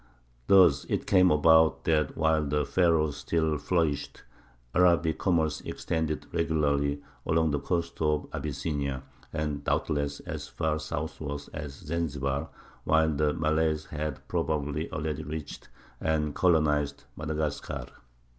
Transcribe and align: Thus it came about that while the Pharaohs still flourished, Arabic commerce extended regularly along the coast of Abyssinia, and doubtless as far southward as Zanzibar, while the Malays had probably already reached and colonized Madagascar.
Thus 0.47 0.83
it 0.85 1.05
came 1.05 1.29
about 1.29 1.83
that 1.83 2.17
while 2.17 2.43
the 2.43 2.65
Pharaohs 2.65 3.17
still 3.17 3.59
flourished, 3.59 4.23
Arabic 4.73 5.19
commerce 5.19 5.61
extended 5.63 6.25
regularly 6.33 7.03
along 7.23 7.51
the 7.51 7.59
coast 7.59 8.01
of 8.01 8.25
Abyssinia, 8.33 9.03
and 9.31 9.63
doubtless 9.63 10.19
as 10.21 10.47
far 10.47 10.79
southward 10.79 11.41
as 11.53 11.73
Zanzibar, 11.73 12.49
while 12.83 13.11
the 13.13 13.31
Malays 13.35 13.85
had 13.85 14.27
probably 14.27 14.91
already 14.91 15.21
reached 15.21 15.69
and 15.99 16.33
colonized 16.33 17.03
Madagascar. 17.15 17.85